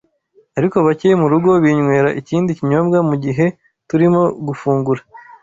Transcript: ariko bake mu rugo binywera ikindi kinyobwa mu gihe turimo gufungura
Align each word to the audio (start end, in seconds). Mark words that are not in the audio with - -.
ariko 0.57 0.77
bake 0.85 1.09
mu 1.21 1.27
rugo 1.33 1.49
binywera 1.63 2.09
ikindi 2.19 2.49
kinyobwa 2.57 2.97
mu 3.09 3.15
gihe 3.23 3.45
turimo 3.89 4.21
gufungura 4.47 5.01